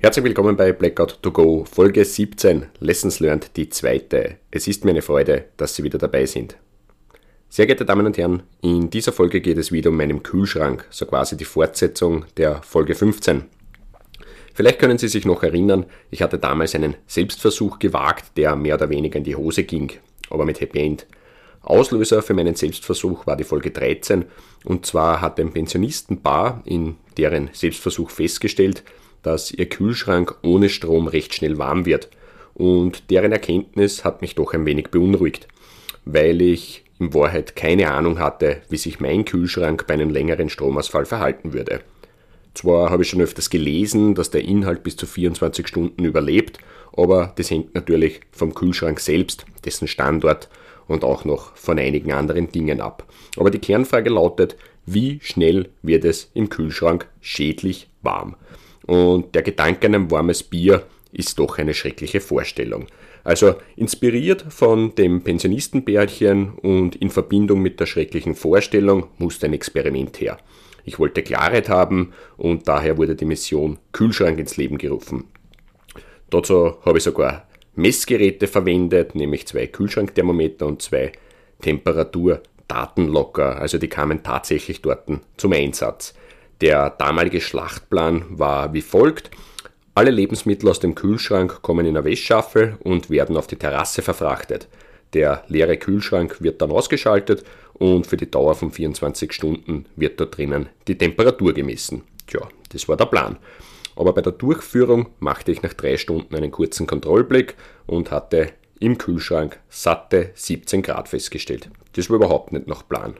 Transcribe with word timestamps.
Herzlich 0.00 0.24
willkommen 0.24 0.56
bei 0.56 0.72
Blackout 0.72 1.20
to 1.22 1.32
Go, 1.32 1.64
Folge 1.64 2.04
17, 2.04 2.66
Lessons 2.78 3.18
Learned, 3.18 3.56
die 3.56 3.68
zweite. 3.68 4.36
Es 4.48 4.68
ist 4.68 4.84
mir 4.84 4.92
eine 4.92 5.02
Freude, 5.02 5.46
dass 5.56 5.74
Sie 5.74 5.82
wieder 5.82 5.98
dabei 5.98 6.24
sind. 6.24 6.56
Sehr 7.48 7.66
geehrte 7.66 7.84
Damen 7.84 8.06
und 8.06 8.16
Herren, 8.16 8.44
in 8.62 8.90
dieser 8.90 9.10
Folge 9.10 9.40
geht 9.40 9.58
es 9.58 9.72
wieder 9.72 9.90
um 9.90 9.96
meinen 9.96 10.22
Kühlschrank, 10.22 10.86
so 10.90 11.04
quasi 11.04 11.36
die 11.36 11.44
Fortsetzung 11.44 12.26
der 12.36 12.62
Folge 12.62 12.94
15. 12.94 13.46
Vielleicht 14.54 14.78
können 14.78 14.98
Sie 14.98 15.08
sich 15.08 15.24
noch 15.24 15.42
erinnern, 15.42 15.84
ich 16.12 16.22
hatte 16.22 16.38
damals 16.38 16.76
einen 16.76 16.94
Selbstversuch 17.08 17.80
gewagt, 17.80 18.36
der 18.36 18.54
mehr 18.54 18.76
oder 18.76 18.90
weniger 18.90 19.16
in 19.16 19.24
die 19.24 19.34
Hose 19.34 19.64
ging, 19.64 19.90
aber 20.30 20.44
mit 20.44 20.60
Happy 20.60 20.78
End. 20.78 21.08
Auslöser 21.60 22.22
für 22.22 22.34
meinen 22.34 22.54
Selbstversuch 22.54 23.26
war 23.26 23.36
die 23.36 23.42
Folge 23.42 23.72
13 23.72 24.26
und 24.64 24.86
zwar 24.86 25.20
hat 25.20 25.40
ein 25.40 25.52
Pensionistenpaar 25.52 26.62
in 26.66 26.94
deren 27.16 27.50
Selbstversuch 27.52 28.10
festgestellt, 28.10 28.84
dass 29.28 29.50
ihr 29.50 29.68
Kühlschrank 29.68 30.36
ohne 30.42 30.70
Strom 30.70 31.06
recht 31.06 31.34
schnell 31.34 31.58
warm 31.58 31.84
wird. 31.84 32.08
Und 32.54 33.10
deren 33.10 33.30
Erkenntnis 33.30 34.02
hat 34.02 34.22
mich 34.22 34.34
doch 34.34 34.54
ein 34.54 34.64
wenig 34.64 34.88
beunruhigt, 34.88 35.48
weil 36.06 36.40
ich 36.40 36.82
in 36.98 37.12
Wahrheit 37.12 37.54
keine 37.54 37.92
Ahnung 37.92 38.18
hatte, 38.18 38.62
wie 38.70 38.78
sich 38.78 39.00
mein 39.00 39.26
Kühlschrank 39.26 39.86
bei 39.86 39.94
einem 39.94 40.08
längeren 40.08 40.48
Stromausfall 40.48 41.04
verhalten 41.04 41.52
würde. 41.52 41.82
Zwar 42.54 42.88
habe 42.88 43.02
ich 43.02 43.10
schon 43.10 43.20
öfters 43.20 43.50
gelesen, 43.50 44.14
dass 44.14 44.30
der 44.30 44.44
Inhalt 44.44 44.82
bis 44.82 44.96
zu 44.96 45.04
24 45.04 45.68
Stunden 45.68 46.06
überlebt, 46.06 46.58
aber 46.96 47.34
das 47.36 47.50
hängt 47.50 47.74
natürlich 47.74 48.22
vom 48.32 48.54
Kühlschrank 48.54 48.98
selbst, 48.98 49.44
dessen 49.66 49.88
Standort 49.88 50.48
und 50.86 51.04
auch 51.04 51.26
noch 51.26 51.54
von 51.54 51.78
einigen 51.78 52.12
anderen 52.12 52.50
Dingen 52.50 52.80
ab. 52.80 53.04
Aber 53.36 53.50
die 53.50 53.60
Kernfrage 53.60 54.08
lautet, 54.08 54.56
wie 54.86 55.20
schnell 55.22 55.68
wird 55.82 56.06
es 56.06 56.30
im 56.32 56.48
Kühlschrank 56.48 57.06
schädlich 57.20 57.88
warm? 58.00 58.34
Und 58.88 59.34
der 59.34 59.42
Gedanke 59.42 59.86
an 59.86 59.94
ein 59.94 60.10
warmes 60.10 60.42
Bier 60.42 60.82
ist 61.12 61.38
doch 61.38 61.58
eine 61.58 61.74
schreckliche 61.74 62.20
Vorstellung. 62.20 62.86
Also 63.22 63.56
inspiriert 63.76 64.46
von 64.48 64.94
dem 64.94 65.22
Pensionistenbärchen 65.22 66.54
und 66.54 66.96
in 66.96 67.10
Verbindung 67.10 67.60
mit 67.60 67.78
der 67.80 67.84
schrecklichen 67.84 68.34
Vorstellung 68.34 69.08
musste 69.18 69.44
ein 69.44 69.52
Experiment 69.52 70.18
her. 70.22 70.38
Ich 70.86 70.98
wollte 70.98 71.22
Klarheit 71.22 71.68
haben 71.68 72.14
und 72.38 72.66
daher 72.66 72.96
wurde 72.96 73.14
die 73.14 73.26
Mission 73.26 73.78
Kühlschrank 73.92 74.38
ins 74.38 74.56
Leben 74.56 74.78
gerufen. 74.78 75.24
Dazu 76.30 76.76
habe 76.82 76.96
ich 76.96 77.04
sogar 77.04 77.46
Messgeräte 77.74 78.46
verwendet, 78.46 79.14
nämlich 79.14 79.46
zwei 79.46 79.66
Kühlschrankthermometer 79.66 80.66
und 80.66 80.80
zwei 80.80 81.12
Temperaturdatenlocker. 81.60 83.60
Also 83.60 83.76
die 83.76 83.88
kamen 83.88 84.22
tatsächlich 84.22 84.80
dort 84.80 85.10
zum 85.36 85.52
Einsatz. 85.52 86.14
Der 86.60 86.90
damalige 86.90 87.40
Schlachtplan 87.40 88.24
war 88.30 88.72
wie 88.72 88.82
folgt. 88.82 89.30
Alle 89.94 90.10
Lebensmittel 90.10 90.68
aus 90.68 90.80
dem 90.80 90.94
Kühlschrank 90.94 91.62
kommen 91.62 91.86
in 91.86 91.96
eine 91.96 92.04
Wäschschaffel 92.04 92.78
und 92.80 93.10
werden 93.10 93.36
auf 93.36 93.46
die 93.46 93.56
Terrasse 93.56 94.02
verfrachtet. 94.02 94.68
Der 95.12 95.44
leere 95.48 95.76
Kühlschrank 95.76 96.42
wird 96.42 96.60
dann 96.60 96.70
ausgeschaltet 96.70 97.44
und 97.74 98.06
für 98.06 98.16
die 98.16 98.30
Dauer 98.30 98.54
von 98.54 98.70
24 98.70 99.32
Stunden 99.32 99.86
wird 99.96 100.20
dort 100.20 100.36
drinnen 100.36 100.68
die 100.86 100.98
Temperatur 100.98 101.54
gemessen. 101.54 102.02
Tja, 102.26 102.40
das 102.72 102.88
war 102.88 102.96
der 102.96 103.06
Plan. 103.06 103.38
Aber 103.96 104.12
bei 104.12 104.20
der 104.20 104.32
Durchführung 104.32 105.08
machte 105.18 105.52
ich 105.52 105.62
nach 105.62 105.74
drei 105.74 105.96
Stunden 105.96 106.34
einen 106.34 106.50
kurzen 106.50 106.86
Kontrollblick 106.86 107.54
und 107.86 108.10
hatte 108.10 108.52
im 108.80 108.98
Kühlschrank 108.98 109.58
satte 109.68 110.30
17 110.34 110.82
Grad 110.82 111.08
festgestellt. 111.08 111.70
Das 111.94 112.10
war 112.10 112.16
überhaupt 112.16 112.52
nicht 112.52 112.68
nach 112.68 112.86
Plan. 112.86 113.14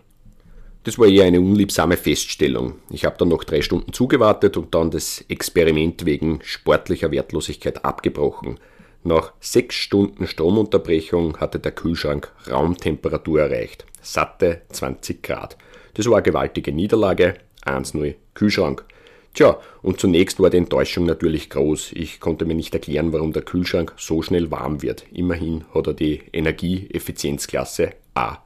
Das 0.88 0.98
war 0.98 1.06
eher 1.06 1.26
eine 1.26 1.42
unliebsame 1.42 1.98
Feststellung. 1.98 2.76
Ich 2.88 3.04
habe 3.04 3.16
dann 3.18 3.28
noch 3.28 3.44
drei 3.44 3.60
Stunden 3.60 3.92
zugewartet 3.92 4.56
und 4.56 4.74
dann 4.74 4.90
das 4.90 5.22
Experiment 5.28 6.06
wegen 6.06 6.38
sportlicher 6.42 7.10
Wertlosigkeit 7.10 7.84
abgebrochen. 7.84 8.58
Nach 9.04 9.34
sechs 9.38 9.76
Stunden 9.76 10.26
Stromunterbrechung 10.26 11.36
hatte 11.36 11.58
der 11.58 11.72
Kühlschrank 11.72 12.32
Raumtemperatur 12.50 13.42
erreicht. 13.42 13.84
Satte 14.00 14.62
20 14.70 15.22
Grad. 15.22 15.58
Das 15.92 16.06
war 16.06 16.14
eine 16.14 16.22
gewaltige 16.22 16.72
Niederlage. 16.72 17.34
1-0 17.66 18.14
Kühlschrank. 18.32 18.86
Tja, 19.34 19.60
und 19.82 20.00
zunächst 20.00 20.40
war 20.40 20.48
die 20.48 20.56
Enttäuschung 20.56 21.04
natürlich 21.04 21.50
groß. 21.50 21.92
Ich 21.96 22.18
konnte 22.18 22.46
mir 22.46 22.54
nicht 22.54 22.72
erklären, 22.72 23.12
warum 23.12 23.34
der 23.34 23.42
Kühlschrank 23.42 23.92
so 23.98 24.22
schnell 24.22 24.50
warm 24.50 24.80
wird. 24.80 25.04
Immerhin 25.12 25.66
hat 25.74 25.86
er 25.86 25.92
die 25.92 26.22
Energieeffizienzklasse 26.32 27.90
A. 28.14 28.38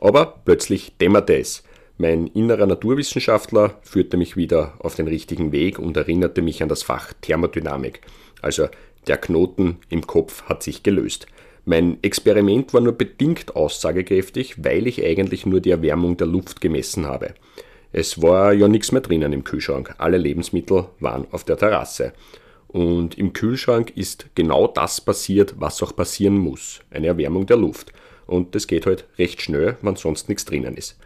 Aber 0.00 0.40
plötzlich 0.44 0.96
dämmerte 0.98 1.38
es. 1.38 1.62
Mein 1.98 2.26
innerer 2.26 2.66
Naturwissenschaftler 2.66 3.78
führte 3.82 4.16
mich 4.16 4.36
wieder 4.36 4.74
auf 4.80 4.94
den 4.94 5.08
richtigen 5.08 5.50
Weg 5.52 5.78
und 5.78 5.96
erinnerte 5.96 6.42
mich 6.42 6.62
an 6.62 6.68
das 6.68 6.82
Fach 6.82 7.12
Thermodynamik. 7.22 8.02
Also 8.42 8.68
der 9.06 9.16
Knoten 9.16 9.78
im 9.88 10.06
Kopf 10.06 10.42
hat 10.44 10.62
sich 10.62 10.82
gelöst. 10.82 11.26
Mein 11.64 11.98
Experiment 12.02 12.74
war 12.74 12.80
nur 12.80 12.92
bedingt 12.92 13.56
aussagekräftig, 13.56 14.62
weil 14.62 14.86
ich 14.86 15.04
eigentlich 15.04 15.46
nur 15.46 15.60
die 15.60 15.70
Erwärmung 15.70 16.16
der 16.16 16.26
Luft 16.26 16.60
gemessen 16.60 17.06
habe. 17.06 17.34
Es 17.92 18.20
war 18.20 18.52
ja 18.52 18.68
nichts 18.68 18.92
mehr 18.92 19.00
drinnen 19.00 19.32
im 19.32 19.42
Kühlschrank. 19.42 19.94
Alle 19.98 20.18
Lebensmittel 20.18 20.84
waren 21.00 21.26
auf 21.30 21.44
der 21.44 21.56
Terrasse. 21.56 22.12
Und 22.68 23.16
im 23.16 23.32
Kühlschrank 23.32 23.96
ist 23.96 24.26
genau 24.34 24.68
das 24.68 25.00
passiert, 25.00 25.54
was 25.58 25.82
auch 25.82 25.96
passieren 25.96 26.36
muss. 26.36 26.80
Eine 26.90 27.06
Erwärmung 27.06 27.46
der 27.46 27.56
Luft 27.56 27.92
und 28.26 28.54
das 28.54 28.66
geht 28.66 28.86
halt 28.86 29.04
recht 29.18 29.40
schnell, 29.40 29.76
wenn 29.82 29.96
sonst 29.96 30.28
nichts 30.28 30.44
drinnen 30.44 30.76
ist. 30.76 30.96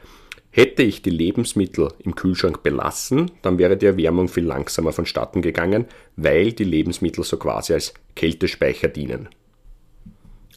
Hätte 0.53 0.83
ich 0.83 1.03
die 1.03 1.11
Lebensmittel 1.11 1.93
im 2.01 2.17
Kühlschrank 2.17 2.63
belassen, 2.65 3.31
dann 3.43 3.59
wäre 3.59 3.77
die 3.77 3.87
Erwärmung 3.87 4.29
viel 4.29 4.45
langsamer 4.45 4.93
vonstatten 4.93 5.43
gegangen, 5.43 5.87
weil 6.17 6.53
die 6.53 6.65
Lebensmittel 6.65 7.23
so 7.23 7.37
quasi 7.37 7.73
als 7.73 7.95
Kältespeicher 8.17 8.89
dienen. 8.89 9.29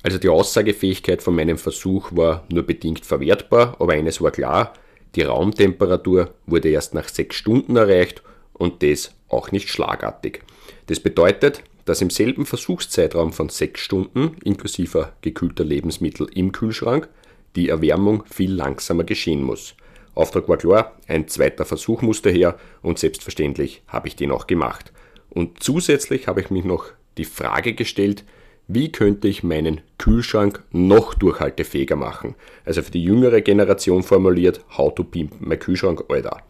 Also 0.02 0.18
die 0.18 0.30
Aussagefähigkeit 0.30 1.22
von 1.22 1.36
meinem 1.36 1.58
Versuch 1.58 2.10
war 2.12 2.44
nur 2.52 2.64
bedingt 2.64 3.06
verwertbar, 3.06 3.76
aber 3.80 3.94
eines 3.94 4.20
war 4.20 4.32
klar, 4.32 4.74
die 5.16 5.22
Raumtemperatur 5.22 6.34
wurde 6.48 6.70
erst 6.70 6.96
nach 6.96 7.08
sechs 7.08 7.36
Stunden 7.36 7.76
erreicht 7.76 8.24
und 8.54 8.82
das 8.82 9.14
auch 9.30 9.52
nicht 9.52 9.70
schlagartig. 9.70 10.42
Das 10.88 11.00
bedeutet, 11.00 11.64
dass 11.86 12.02
im 12.02 12.10
selben 12.10 12.46
Versuchszeitraum 12.46 13.34
von 13.34 13.50
sechs 13.50 13.82
Stunden 13.82 14.38
inklusive 14.44 15.14
gekühlter 15.22 15.64
Lebensmittel 15.64 16.28
im 16.34 16.52
Kühlschrank 16.52 17.10
die 17.56 17.70
Erwärmung 17.70 18.24
viel 18.26 18.54
langsamer 18.54 19.04
geschehen 19.04 19.44
muss. 19.44 19.76
Auftrag 20.16 20.48
war 20.48 20.58
klar, 20.58 20.98
ein 21.08 21.28
zweiter 21.28 21.66
Versuch 21.66 22.02
musste 22.02 22.30
her 22.30 22.58
und 22.82 23.00
selbstverständlich 23.00 23.82
habe 23.88 24.08
ich 24.08 24.16
den 24.16 24.32
auch 24.32 24.48
gemacht. 24.48 24.92
Und 25.30 25.64
zusätzlich 25.64 26.28
habe 26.28 26.42
ich 26.42 26.52
mich 26.52 26.64
noch 26.64 26.86
die 27.18 27.26
Frage 27.26 27.74
gestellt, 27.74 28.24
wie 28.68 28.92
könnte 28.92 29.28
ich 29.28 29.44
meinen 29.44 29.82
Kühlschrank 29.98 30.64
noch 30.72 31.16
durchhaltefähiger 31.16 31.96
machen? 31.96 32.36
Also 32.64 32.82
für 32.82 32.92
die 32.92 33.04
jüngere 33.04 33.42
Generation 33.42 34.04
formuliert, 34.04 34.62
how 34.78 34.94
to 34.94 35.04
pimp 35.04 35.42
my 35.42 35.58
Kühlschrank, 35.58 36.04
Alter. 36.08 36.42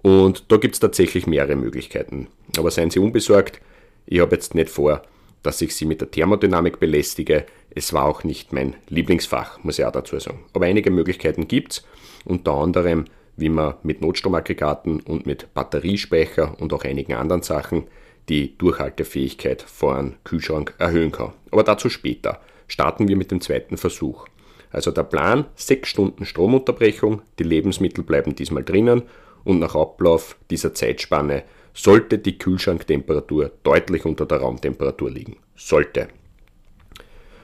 Und 0.00 0.50
da 0.50 0.56
gibt 0.56 0.74
es 0.74 0.80
tatsächlich 0.80 1.26
mehrere 1.26 1.56
Möglichkeiten. 1.56 2.28
Aber 2.56 2.70
seien 2.70 2.90
Sie 2.90 2.98
unbesorgt, 3.00 3.60
ich 4.06 4.20
habe 4.20 4.34
jetzt 4.34 4.54
nicht 4.54 4.70
vor, 4.70 5.02
dass 5.42 5.60
ich 5.60 5.74
Sie 5.74 5.86
mit 5.86 6.00
der 6.00 6.10
Thermodynamik 6.10 6.78
belästige. 6.78 7.46
Es 7.74 7.92
war 7.92 8.04
auch 8.04 8.24
nicht 8.24 8.52
mein 8.52 8.76
Lieblingsfach, 8.88 9.62
muss 9.64 9.78
ich 9.78 9.84
auch 9.84 9.92
dazu 9.92 10.18
sagen. 10.18 10.44
Aber 10.52 10.66
einige 10.66 10.90
Möglichkeiten 10.90 11.48
gibt 11.48 11.72
es, 11.72 11.84
unter 12.24 12.52
anderem, 12.52 13.06
wie 13.36 13.48
man 13.48 13.74
mit 13.82 14.00
Notstromaggregaten 14.00 15.00
und 15.00 15.26
mit 15.26 15.52
Batteriespeicher 15.54 16.60
und 16.60 16.72
auch 16.72 16.84
einigen 16.84 17.14
anderen 17.14 17.42
Sachen 17.42 17.88
die 18.28 18.56
Durchhaltefähigkeit 18.56 19.64
einem 19.82 20.14
Kühlschrank 20.22 20.74
erhöhen 20.78 21.10
kann. 21.10 21.32
Aber 21.50 21.64
dazu 21.64 21.88
später. 21.88 22.40
Starten 22.68 23.08
wir 23.08 23.16
mit 23.16 23.30
dem 23.30 23.40
zweiten 23.40 23.76
Versuch. 23.76 24.26
Also 24.70 24.90
der 24.92 25.02
Plan, 25.02 25.46
6 25.56 25.88
Stunden 25.88 26.24
Stromunterbrechung, 26.24 27.20
die 27.38 27.44
Lebensmittel 27.44 28.02
bleiben 28.02 28.34
diesmal 28.34 28.64
drinnen 28.64 29.02
und 29.44 29.58
nach 29.58 29.74
Ablauf 29.74 30.36
dieser 30.50 30.72
Zeitspanne 30.72 31.42
sollte 31.74 32.18
die 32.18 32.38
Kühlschranktemperatur 32.38 33.50
deutlich 33.62 34.04
unter 34.04 34.26
der 34.26 34.38
Raumtemperatur 34.38 35.10
liegen. 35.10 35.36
Sollte. 35.56 36.08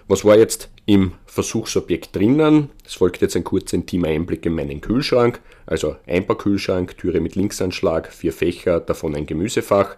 Was 0.07 0.25
war 0.25 0.39
jetzt 0.39 0.71
im 0.87 1.13
Versuchsobjekt 1.27 2.17
drinnen? 2.17 2.71
Es 2.87 2.95
folgt 2.95 3.21
jetzt 3.21 3.37
ein 3.37 3.45
kurzer 3.45 3.77
intimer 3.77 4.09
Einblick 4.09 4.47
in 4.47 4.55
meinen 4.55 4.81
Kühlschrank. 4.81 5.41
Also 5.67 5.97
Einbaukühlschrank, 6.07 6.97
Türe 6.97 7.21
mit 7.21 7.37
Linksanschlag, 7.37 8.13
vier 8.13 8.33
Fächer, 8.33 8.81
davon 8.81 9.15
ein 9.15 9.27
Gemüsefach. 9.27 9.97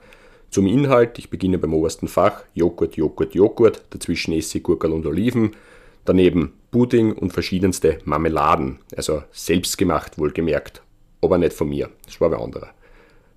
Zum 0.50 0.66
Inhalt, 0.66 1.18
ich 1.18 1.30
beginne 1.30 1.58
beim 1.58 1.74
obersten 1.74 2.08
Fach, 2.08 2.42
Joghurt, 2.54 2.96
Joghurt, 2.96 3.34
Joghurt, 3.34 3.84
dazwischen 3.90 4.34
Essig, 4.34 4.64
Gurkel 4.64 4.92
und 4.92 5.06
Oliven. 5.06 5.52
Daneben 6.04 6.54
Pudding 6.70 7.12
und 7.12 7.32
verschiedenste 7.32 7.98
Marmeladen, 8.04 8.78
also 8.96 9.22
selbstgemacht 9.32 10.18
wohlgemerkt, 10.18 10.82
aber 11.20 11.38
nicht 11.38 11.52
von 11.52 11.68
mir, 11.68 11.90
das 12.06 12.20
war 12.20 12.30
bei 12.30 12.38
anderer. 12.38 12.70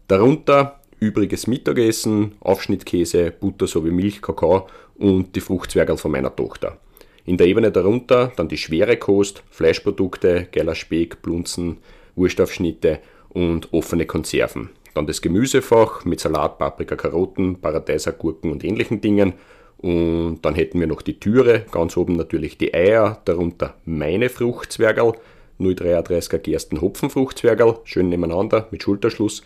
Darunter 0.08 0.80
übriges 1.04 1.48
Mittagessen, 1.48 2.34
Aufschnittkäse, 2.40 3.32
Butter 3.32 3.68
sowie 3.68 3.92
Milch, 3.92 4.22
Kakao 4.22 4.68
und 4.96 5.36
die 5.36 5.42
Fruchtzwergel 5.42 5.98
von 5.98 6.12
meiner 6.12 6.36
Tochter. 6.36 6.78
In 7.26 7.38
der 7.38 7.48
Ebene 7.48 7.72
darunter 7.72 8.32
dann 8.36 8.48
die 8.48 8.58
schwere 8.58 8.98
Kost, 8.98 9.44
Fleischprodukte, 9.50 10.48
geiler 10.52 10.76
Speck, 10.76 11.22
Blunzen, 11.22 11.78
Wurstaufschnitte 12.16 13.00
und 13.30 13.72
offene 13.74 14.06
Konserven. 14.06 14.70
Dann 14.94 15.08
das 15.08 15.22
Gemüsefach 15.22 16.06
mit 16.06 16.20
Salat, 16.20 16.58
Paprika, 16.58 16.96
Karotten, 16.96 17.60
Paradeiser, 17.60 18.12
Gurken 18.12 18.52
und 18.52 18.64
ähnlichen 18.64 19.02
Dingen. 19.02 19.34
Und 19.78 20.40
dann 20.44 20.56
hätten 20.56 20.80
wir 20.80 20.88
noch 20.88 21.02
die 21.02 21.20
Türe, 21.20 21.66
ganz 21.72 21.98
oben 21.98 22.16
natürlich 22.16 22.58
die 22.58 22.74
Eier, 22.74 23.22
darunter 23.26 23.76
meine 23.86 24.30
Fruchtzwergerl, 24.30 25.14
033er 25.60 26.38
Gersten 26.38 26.82
Hopfenfruchtzwergerl, 26.82 27.80
schön 27.84 28.10
nebeneinander 28.10 28.68
mit 28.72 28.84
Schulterschluss 28.84 29.44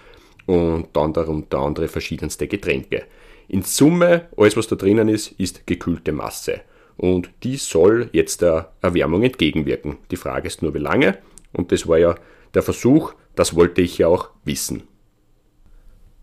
und 0.47 0.87
dann 0.93 1.13
darunter 1.13 1.59
andere 1.59 1.87
verschiedenste 1.87 2.47
Getränke. 2.47 3.03
In 3.47 3.61
Summe, 3.61 4.27
alles 4.35 4.57
was 4.57 4.67
da 4.67 4.75
drinnen 4.75 5.07
ist, 5.07 5.33
ist 5.33 5.67
gekühlte 5.67 6.11
Masse. 6.11 6.61
Und 6.97 7.29
die 7.43 7.57
soll 7.57 8.09
jetzt 8.11 8.41
der 8.41 8.73
Erwärmung 8.81 9.21
entgegenwirken. 9.23 9.97
Die 10.09 10.17
Frage 10.17 10.47
ist 10.47 10.63
nur, 10.63 10.73
wie 10.73 10.79
lange. 10.79 11.19
Und 11.53 11.71
das 11.71 11.87
war 11.87 11.99
ja 11.99 12.15
der 12.53 12.63
Versuch, 12.63 13.13
das 13.35 13.55
wollte 13.55 13.81
ich 13.81 13.99
ja 13.99 14.07
auch 14.07 14.29
wissen. 14.43 14.83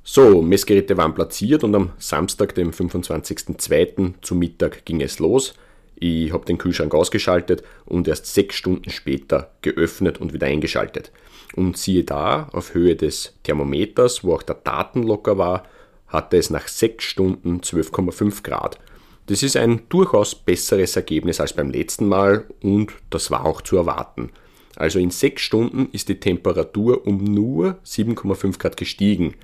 So, 0.03 0.43
Messgeräte 0.43 0.97
waren 0.97 1.15
platziert 1.15 1.65
und 1.65 1.75
am 1.75 1.93
Samstag, 1.99 2.55
dem 2.55 2.73
25.02. 2.73 4.15
zu 4.21 4.35
Mittag 4.35 4.85
ging 4.85 5.01
es 5.01 5.19
los. 5.19 5.55
Ich 5.97 6.33
habe 6.33 6.45
den 6.45 6.59
Kühlschrank 6.59 6.95
ausgeschaltet 6.95 7.63
und 7.85 8.09
erst 8.09 8.27
sechs 8.27 8.57
Stunden 8.57 8.91
später 8.91 9.53
geöffnet 9.63 10.21
und 10.21 10.33
wieder 10.33 10.47
eingeschaltet. 10.47 11.13
Und 11.55 11.77
siehe 11.77 12.05
da, 12.05 12.49
auf 12.53 12.75
Höhe 12.75 12.97
des 12.97 13.35
Thermometers, 13.45 14.25
wo 14.25 14.35
auch 14.35 14.43
der 14.43 14.57
Datenlocker 14.57 15.39
war, 15.39 15.65
hatte 16.09 16.37
es 16.37 16.51
nach 16.51 16.69
sechs 16.69 17.05
Stunden 17.05 17.61
12,5 17.61 18.43
Grad. 18.43 18.79
Das 19.27 19.43
ist 19.43 19.57
ein 19.57 19.83
durchaus 19.89 20.35
besseres 20.35 20.97
Ergebnis 20.97 21.41
als 21.41 21.55
beim 21.55 21.71
letzten 21.71 22.07
Mal 22.09 22.45
und 22.63 22.93
das 23.11 23.31
war 23.31 23.45
auch 23.45 23.63
zu 23.63 23.77
erwarten. 23.77 24.31
Also 24.77 24.99
in 24.99 25.11
sechs 25.11 25.43
Stunden 25.43 25.89
ist 25.93 26.09
die 26.09 26.21
Temperatur 26.21 27.07
um 27.07 27.23
nur 27.25 27.79
7,5 27.87 28.59
Grad 28.59 28.77
gestiegen. 28.77 29.35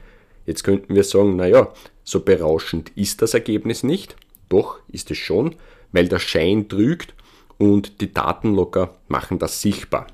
Jetzt 0.45 0.65
könnten 0.65 0.95
wir 0.95 1.05
sagen, 1.05 1.37
naja, 1.37 1.73
so 2.05 2.21
berauschend 2.21 2.91
ist 2.97 3.23
das 3.23 3.35
Ergebnis 3.35 3.83
nicht. 3.83 4.17
Doch 4.49 4.81
ist 4.89 5.11
es 5.11 5.19
schon, 5.19 5.55
weil 5.93 6.09
der 6.09 6.19
Schein 6.19 6.69
trügt 6.69 7.15
und 7.59 8.01
die 8.01 8.13
Datenlocker 8.13 8.95
machen 9.09 9.39
das 9.39 9.61
sichtbar. 9.61 10.07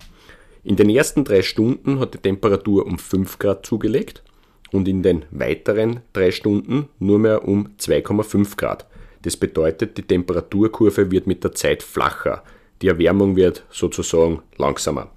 In 0.64 0.76
den 0.76 0.90
ersten 0.90 1.24
drei 1.24 1.42
Stunden 1.42 2.00
hat 2.00 2.14
die 2.14 2.18
Temperatur 2.18 2.86
um 2.86 2.98
5 2.98 3.38
Grad 3.38 3.64
zugelegt 3.64 4.22
und 4.72 4.88
in 4.88 5.02
den 5.02 5.24
weiteren 5.30 6.00
drei 6.12 6.32
Stunden 6.32 6.88
nur 6.98 7.18
mehr 7.18 7.46
um 7.46 7.68
2,5 7.78 8.56
Grad. 8.56 8.86
Das 9.22 9.36
bedeutet, 9.36 9.96
die 9.96 10.02
Temperaturkurve 10.02 11.10
wird 11.10 11.26
mit 11.26 11.44
der 11.44 11.52
Zeit 11.52 11.82
flacher. 11.82 12.42
Die 12.82 12.88
Erwärmung 12.88 13.36
wird 13.36 13.64
sozusagen 13.70 14.42
langsamer. 14.56 15.10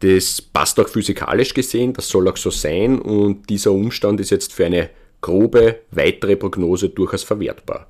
Das 0.00 0.42
passt 0.42 0.80
auch 0.80 0.88
physikalisch 0.88 1.54
gesehen, 1.54 1.92
das 1.92 2.08
soll 2.08 2.28
auch 2.28 2.36
so 2.36 2.50
sein 2.50 3.00
und 3.00 3.48
dieser 3.48 3.72
Umstand 3.72 4.20
ist 4.20 4.30
jetzt 4.30 4.52
für 4.52 4.66
eine 4.66 4.90
grobe 5.20 5.80
weitere 5.92 6.36
Prognose 6.36 6.90
durchaus 6.90 7.22
verwertbar. 7.22 7.86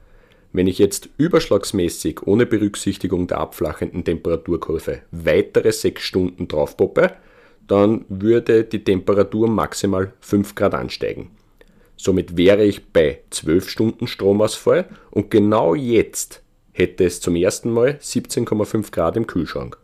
Wenn 0.55 0.69
ich 0.69 0.79
jetzt 0.79 1.09
überschlagsmäßig 1.19 2.29
ohne 2.29 2.47
Berücksichtigung 2.47 3.27
der 3.27 3.39
abflachenden 3.39 4.05
Temperaturkurve 4.05 5.01
weitere 5.11 5.73
6 5.73 6.01
Stunden 6.01 6.47
draufpoppe, 6.47 7.11
dann 7.67 8.05
würde 8.09 8.62
die 8.62 8.85
Temperatur 8.85 9.49
maximal 9.49 10.12
5 10.21 10.55
Grad 10.55 10.75
ansteigen. 10.75 11.33
Somit 11.97 12.37
wäre 12.37 12.65
ich 12.65 12.87
bei 12.87 13.19
12 13.31 13.69
Stunden 13.69 14.06
Stromausfall 14.06 14.89
und 15.11 15.29
genau 15.29 15.75
jetzt 15.75 16.41
hätte 16.71 17.05
es 17.05 17.21
zum 17.21 17.35
ersten 17.35 17.73
Mal 17.73 17.99
17,5 18.00 18.93
Grad 18.93 19.17
im 19.17 19.27
Kühlschrank. 19.27 19.77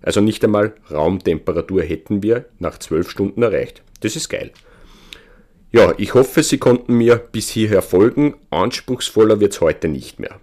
Also 0.00 0.20
nicht 0.20 0.44
einmal 0.44 0.74
Raumtemperatur 0.92 1.82
hätten 1.82 2.22
wir 2.22 2.44
nach 2.60 2.78
12 2.78 3.10
Stunden 3.10 3.42
erreicht. 3.42 3.82
Das 3.98 4.14
ist 4.14 4.28
geil. 4.28 4.52
Ja, 5.74 5.92
ich 5.98 6.14
hoffe, 6.14 6.44
Sie 6.44 6.58
konnten 6.58 6.94
mir 6.94 7.16
bis 7.16 7.48
hierher 7.48 7.82
folgen. 7.82 8.34
Anspruchsvoller 8.50 9.40
wird 9.40 9.54
es 9.54 9.60
heute 9.60 9.88
nicht 9.88 10.20
mehr. 10.20 10.38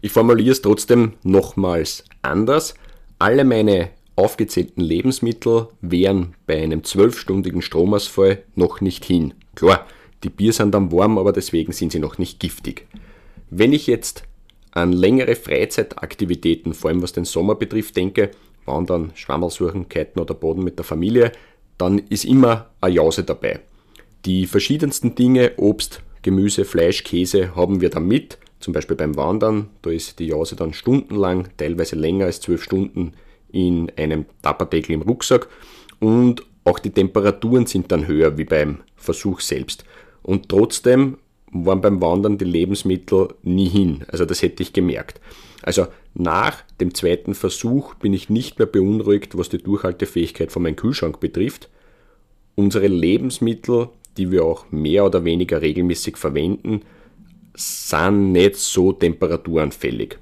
Ich 0.00 0.10
formuliere 0.10 0.50
es 0.50 0.60
trotzdem 0.60 1.12
nochmals 1.22 2.02
anders. 2.22 2.74
Alle 3.20 3.44
meine 3.44 3.90
aufgezählten 4.16 4.82
Lebensmittel 4.82 5.68
wären 5.82 6.34
bei 6.48 6.60
einem 6.60 6.82
zwölfstündigen 6.82 7.62
Stromausfall 7.62 8.42
noch 8.56 8.80
nicht 8.80 9.04
hin. 9.04 9.34
Klar, 9.54 9.86
die 10.24 10.30
Bier 10.30 10.52
sind 10.52 10.74
dann 10.74 10.90
warm, 10.90 11.16
aber 11.16 11.32
deswegen 11.32 11.70
sind 11.70 11.92
sie 11.92 12.00
noch 12.00 12.18
nicht 12.18 12.40
giftig. 12.40 12.88
Wenn 13.50 13.72
ich 13.72 13.86
jetzt 13.86 14.24
an 14.72 14.90
längere 14.90 15.36
Freizeitaktivitäten, 15.36 16.74
vor 16.74 16.90
allem 16.90 17.02
was 17.02 17.12
den 17.12 17.24
Sommer 17.24 17.54
betrifft, 17.54 17.96
denke, 17.96 18.32
Wandern, 18.64 19.12
Schwammerl 19.14 19.50
suchen, 19.50 19.88
Kiten 19.88 20.18
oder 20.18 20.34
Boden 20.34 20.64
mit 20.64 20.76
der 20.76 20.84
Familie, 20.84 21.30
dann 21.78 21.98
ist 21.98 22.24
immer 22.24 22.70
eine 22.80 22.96
Jause 22.96 23.22
dabei. 23.22 23.60
Die 24.26 24.46
verschiedensten 24.46 25.14
Dinge, 25.14 25.52
Obst, 25.56 26.02
Gemüse, 26.22 26.64
Fleisch, 26.64 27.04
Käse 27.04 27.54
haben 27.54 27.80
wir 27.80 27.90
dann 27.90 28.08
mit. 28.08 28.38
Zum 28.58 28.72
Beispiel 28.72 28.96
beim 28.96 29.16
Wandern, 29.16 29.68
da 29.82 29.90
ist 29.90 30.18
die 30.18 30.26
Jause 30.26 30.56
dann 30.56 30.72
stundenlang, 30.72 31.46
teilweise 31.58 31.94
länger 31.94 32.24
als 32.24 32.40
zwölf 32.40 32.64
Stunden 32.64 33.12
in 33.52 33.92
einem 33.96 34.26
Tapperdeckel 34.42 34.94
im 34.94 35.02
Rucksack. 35.02 35.46
Und 36.00 36.42
auch 36.64 36.80
die 36.80 36.90
Temperaturen 36.90 37.66
sind 37.66 37.92
dann 37.92 38.08
höher 38.08 38.36
wie 38.36 38.44
beim 38.44 38.78
Versuch 38.96 39.40
selbst. 39.40 39.84
Und 40.24 40.48
trotzdem 40.48 41.18
waren 41.52 41.80
beim 41.80 42.02
Wandern 42.02 42.36
die 42.36 42.46
Lebensmittel 42.46 43.28
nie 43.44 43.68
hin. 43.68 44.04
Also 44.08 44.24
das 44.24 44.42
hätte 44.42 44.64
ich 44.64 44.72
gemerkt. 44.72 45.20
Also 45.62 45.86
nach 46.14 46.64
dem 46.80 46.94
zweiten 46.94 47.36
Versuch 47.36 47.94
bin 47.94 48.12
ich 48.12 48.28
nicht 48.28 48.58
mehr 48.58 48.66
beunruhigt, 48.66 49.38
was 49.38 49.50
die 49.50 49.62
Durchhaltefähigkeit 49.62 50.50
von 50.50 50.64
meinem 50.64 50.74
Kühlschrank 50.74 51.20
betrifft. 51.20 51.68
Unsere 52.56 52.88
Lebensmittel, 52.88 53.90
die 54.16 54.30
wir 54.30 54.44
auch 54.44 54.70
mehr 54.70 55.04
oder 55.04 55.24
weniger 55.24 55.62
regelmäßig 55.62 56.16
verwenden, 56.16 56.82
sind 57.54 58.32
nicht 58.32 58.56
so 58.56 58.92
temperaturanfällig. 58.92 60.18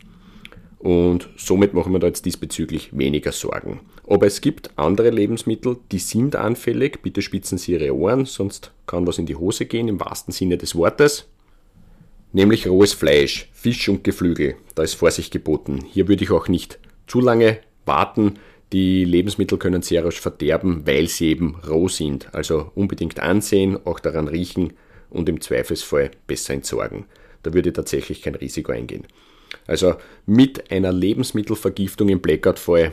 Und 0.79 1.31
somit 1.37 1.73
machen 1.73 1.93
wir 1.93 1.99
da 1.99 2.09
jetzt 2.09 2.27
diesbezüglich 2.27 2.97
weniger 2.97 3.33
Sorgen. 3.33 3.81
Aber 4.07 4.27
es 4.27 4.43
gibt 4.43 4.71
andere 4.77 5.09
Lebensmittel, 5.09 5.79
die 5.91 5.99
sind 5.99 6.37
anfällig. 6.37 7.01
Bitte 7.03 7.23
spitzen 7.23 7.57
Sie 7.57 7.73
Ihre 7.73 7.97
Ohren, 7.97 8.27
sonst 8.27 8.71
kann 8.87 9.07
was 9.07 9.17
in 9.19 9.25
die 9.25 9.37
Hose 9.37 9.65
gehen, 9.65 9.89
im 9.89 9.99
wahrsten 9.99 10.33
Sinne 10.33 10.59
des 10.59 10.75
Wortes. 10.75 11.27
Nämlich 12.33 12.67
rohes 12.69 12.93
Fleisch, 12.93 13.49
Fisch 13.55 13.89
und 13.89 14.05
Geflügel. 14.05 14.57
Da 14.75 14.83
ist 14.83 14.95
Vorsicht 14.95 15.33
geboten. 15.33 15.85
Hier 15.91 16.07
würde 16.07 16.25
ich 16.25 16.31
auch 16.31 16.49
nicht 16.49 16.79
zu 17.07 17.21
lange 17.21 17.59
warten. 17.87 18.35
Die 18.75 19.05
Lebensmittel 19.05 19.57
können 19.57 19.83
sehr 19.83 20.05
rasch 20.05 20.21
verderben, 20.21 20.85
weil 20.85 21.07
sie 21.07 21.29
eben 21.29 21.61
roh 21.69 21.87
sind. 21.87 22.35
Also 22.35 22.73
unbedingt 22.75 23.21
ansehen, 23.21 23.79
auch 23.87 24.01
daran 24.01 24.27
riechen 24.27 24.73
und 25.11 25.29
im 25.29 25.41
Zweifelsfall 25.41 26.11
besser 26.27 26.55
entsorgen. 26.55 27.05
Da 27.45 27.55
würde 27.55 27.73
tatsächlich 27.73 28.21
kein 28.21 28.35
Risiko 28.35 28.73
eingehen. 28.73 29.05
Also 29.69 29.95
mit 30.27 30.73
einer 30.73 30.93
Lebensmittelvergiftung 30.93 32.09
im 32.09 32.21
Blackout-Fall, 32.21 32.91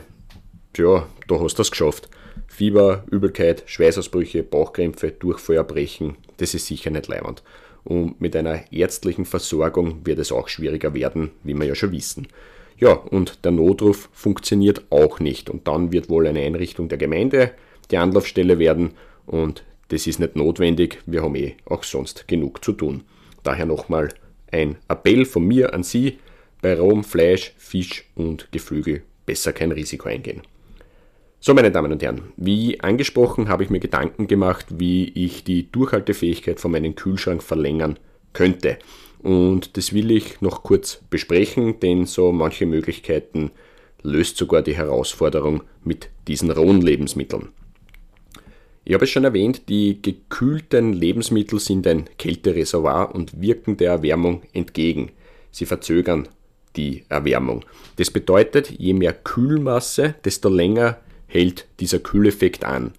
ja, 0.76 1.08
da 1.26 1.40
hast 1.40 1.54
du 1.54 1.62
das 1.62 1.72
geschafft. 1.72 2.08
Fieber, 2.46 3.04
Übelkeit, 3.10 3.64
Schweißausbrüche, 3.66 4.44
Bauchkrämpfe, 4.44 5.10
Durchfeuerbrechen, 5.10 6.14
das 6.36 6.54
ist 6.54 6.66
sicher 6.66 6.90
nicht 6.90 7.08
leibend. 7.08 7.42
Und 7.82 8.20
mit 8.20 8.36
einer 8.36 8.72
ärztlichen 8.72 9.24
Versorgung 9.24 10.06
wird 10.06 10.20
es 10.20 10.30
auch 10.30 10.46
schwieriger 10.46 10.94
werden, 10.94 11.32
wie 11.42 11.54
wir 11.54 11.66
ja 11.66 11.74
schon 11.74 11.90
wissen. 11.90 12.28
Ja, 12.82 12.94
und 12.94 13.44
der 13.44 13.52
Notruf 13.52 14.08
funktioniert 14.12 14.82
auch 14.90 15.20
nicht. 15.20 15.48
Und 15.48 15.68
dann 15.68 15.92
wird 15.92 16.08
wohl 16.08 16.26
eine 16.26 16.40
Einrichtung 16.40 16.88
der 16.88 16.98
Gemeinde 16.98 17.52
die 17.92 17.96
Anlaufstelle 17.96 18.58
werden. 18.58 18.94
Und 19.24 19.62
das 19.90 20.08
ist 20.08 20.18
nicht 20.18 20.34
notwendig. 20.34 20.98
Wir 21.06 21.22
haben 21.22 21.36
eh 21.36 21.54
auch 21.64 21.84
sonst 21.84 22.26
genug 22.26 22.64
zu 22.64 22.72
tun. 22.72 23.04
Daher 23.44 23.66
nochmal 23.66 24.08
ein 24.50 24.78
Appell 24.88 25.26
von 25.26 25.46
mir 25.46 25.74
an 25.74 25.84
Sie 25.84 26.18
bei 26.60 26.74
Rom, 26.74 27.04
Fleisch, 27.04 27.54
Fisch 27.56 28.04
und 28.16 28.50
Geflügel 28.50 29.04
besser 29.26 29.52
kein 29.52 29.70
Risiko 29.70 30.08
eingehen. 30.08 30.42
So, 31.38 31.54
meine 31.54 31.70
Damen 31.70 31.92
und 31.92 32.02
Herren, 32.02 32.32
wie 32.36 32.80
angesprochen 32.80 33.48
habe 33.48 33.62
ich 33.62 33.70
mir 33.70 33.78
Gedanken 33.78 34.26
gemacht, 34.26 34.66
wie 34.70 35.08
ich 35.10 35.44
die 35.44 35.70
Durchhaltefähigkeit 35.70 36.58
von 36.58 36.72
meinem 36.72 36.96
Kühlschrank 36.96 37.44
verlängern 37.44 38.00
könnte. 38.32 38.78
Und 39.22 39.76
das 39.76 39.92
will 39.92 40.10
ich 40.10 40.40
noch 40.40 40.62
kurz 40.62 41.00
besprechen, 41.10 41.78
denn 41.80 42.06
so 42.06 42.32
manche 42.32 42.66
Möglichkeiten 42.66 43.50
löst 44.02 44.36
sogar 44.36 44.62
die 44.62 44.76
Herausforderung 44.76 45.62
mit 45.84 46.08
diesen 46.26 46.50
rohen 46.50 46.80
Lebensmitteln. 46.80 47.50
Ich 48.84 48.94
habe 48.94 49.04
es 49.04 49.10
schon 49.10 49.24
erwähnt, 49.24 49.68
die 49.68 50.02
gekühlten 50.02 50.92
Lebensmittel 50.92 51.60
sind 51.60 51.86
ein 51.86 52.06
Kältereservoir 52.18 53.14
und 53.14 53.40
wirken 53.40 53.76
der 53.76 53.92
Erwärmung 53.92 54.42
entgegen. 54.52 55.12
Sie 55.52 55.66
verzögern 55.66 56.28
die 56.74 57.04
Erwärmung. 57.08 57.64
Das 57.96 58.10
bedeutet, 58.10 58.70
je 58.70 58.94
mehr 58.94 59.12
Kühlmasse, 59.12 60.16
desto 60.24 60.48
länger 60.48 60.98
hält 61.28 61.66
dieser 61.78 62.00
Kühleffekt 62.00 62.64
an. 62.64 62.92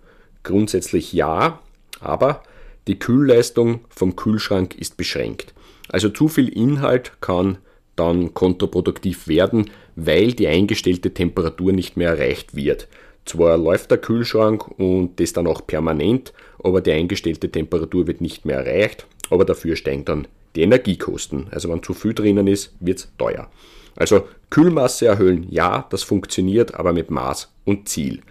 Grundsätzlich 0.44 1.12
ja, 1.12 1.60
aber 2.00 2.44
die 2.88 3.00
Kühlleistung 3.00 3.82
vom 3.89 4.15
Kühlschrank 4.15 4.75
ist 4.75 4.96
beschränkt. 4.96 5.53
Also 5.90 6.10
zu 6.10 6.28
viel 6.28 6.50
Inhalt 6.50 7.13
kann 7.22 7.58
dann 7.96 8.34
kontraproduktiv 8.34 9.28
werden, 9.28 9.70
weil 9.96 10.34
die 10.34 10.48
eingestellte 10.48 11.13
Temperatur 11.13 11.72
nicht 11.72 11.98
mehr 11.98 12.10
erreicht 12.10 12.56
wird. 12.56 12.88
Zwar 13.25 13.58
läuft 13.58 13.92
der 13.92 14.00
Kühlschrank 14.00 14.68
und 14.80 15.20
das 15.20 15.34
dann 15.34 15.48
auch 15.48 15.66
permanent, 15.66 16.34
aber 16.62 16.82
die 16.82 16.92
eingestellte 16.92 17.50
Temperatur 17.50 18.08
wird 18.08 18.20
nicht 18.22 18.46
mehr 18.46 18.66
erreicht, 18.66 19.06
aber 19.30 19.46
dafür 19.46 19.75
steigen 19.75 20.06
dann 20.06 20.28
die 20.56 20.62
Energiekosten. 20.62 21.48
Also 21.52 21.70
wenn 21.70 21.84
zu 21.84 21.94
viel 21.94 22.13
drinnen 22.13 22.48
ist, 22.48 22.74
wird 22.80 23.00
es 23.00 23.12
teuer. 23.18 23.50
Also 23.96 24.28
Kühlmasse 24.50 25.06
erhöhen, 25.06 25.48
ja, 25.50 25.86
das 25.90 26.04
funktioniert, 26.04 26.75
aber 26.75 26.94
mit 26.94 27.12
Maß 27.12 27.52
und 27.66 27.88
Ziel. 27.88 28.22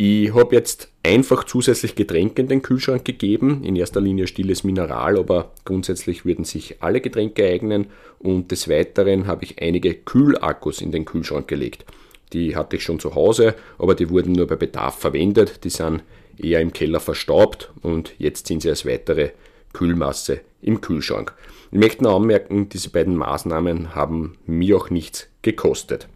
Ich 0.00 0.32
habe 0.32 0.54
jetzt 0.54 0.92
einfach 1.02 1.42
zusätzlich 1.42 1.96
Getränke 1.96 2.40
in 2.40 2.46
den 2.46 2.62
Kühlschrank 2.62 3.04
gegeben, 3.04 3.64
in 3.64 3.74
erster 3.74 4.00
Linie 4.00 4.28
stilles 4.28 4.62
Mineral, 4.62 5.18
aber 5.18 5.50
grundsätzlich 5.64 6.24
würden 6.24 6.44
sich 6.44 6.80
alle 6.80 7.00
Getränke 7.00 7.44
eignen 7.44 7.88
und 8.20 8.52
des 8.52 8.68
Weiteren 8.68 9.26
habe 9.26 9.44
ich 9.44 9.60
einige 9.60 9.94
Kühlakkus 9.94 10.82
in 10.82 10.92
den 10.92 11.04
Kühlschrank 11.04 11.48
gelegt. 11.48 11.84
Die 12.32 12.54
hatte 12.54 12.76
ich 12.76 12.84
schon 12.84 13.00
zu 13.00 13.16
Hause, 13.16 13.56
aber 13.76 13.96
die 13.96 14.08
wurden 14.08 14.34
nur 14.34 14.46
bei 14.46 14.54
Bedarf 14.54 15.00
verwendet, 15.00 15.64
die 15.64 15.70
sind 15.70 16.04
eher 16.36 16.60
im 16.60 16.72
Keller 16.72 17.00
verstaubt 17.00 17.72
und 17.82 18.14
jetzt 18.18 18.46
sind 18.46 18.62
sie 18.62 18.68
als 18.68 18.86
weitere 18.86 19.30
Kühlmasse 19.72 20.42
im 20.62 20.80
Kühlschrank. 20.80 21.34
Ich 21.72 21.78
möchte 21.78 22.04
noch 22.04 22.14
anmerken, 22.14 22.68
diese 22.68 22.90
beiden 22.90 23.16
Maßnahmen 23.16 23.96
haben 23.96 24.38
mir 24.46 24.76
auch 24.76 24.90
nichts 24.90 25.26
gekostet. 25.42 26.06